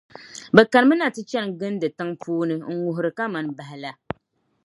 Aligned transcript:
bɛ 0.55 0.61
kanimina 0.71 1.05
ti 1.15 1.21
chani 1.29 1.51
gindi 1.59 1.87
tiŋ’ 1.97 2.09
puuni 2.21 2.53
ŋ-ŋuhiri 2.59 3.11
kaman 3.17 3.47
bahi 3.57 3.77
la. 3.83 3.91